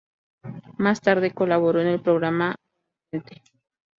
Más 0.79 0.99
tarde 0.99 1.29
colaboró 1.29 1.79
en 1.79 1.85
el 1.85 2.01
programa 2.01 2.55
"Buenafuente". 3.13 3.43